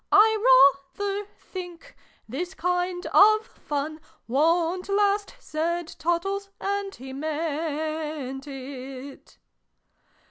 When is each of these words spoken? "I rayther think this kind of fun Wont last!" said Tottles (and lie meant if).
"I 0.11 0.75
rayther 0.97 1.27
think 1.37 1.95
this 2.27 2.55
kind 2.55 3.05
of 3.13 3.45
fun 3.45 4.01
Wont 4.27 4.89
last!" 4.89 5.35
said 5.37 5.89
Tottles 5.99 6.49
(and 6.59 6.99
lie 6.99 7.13
meant 7.13 8.47
if). 8.47 9.37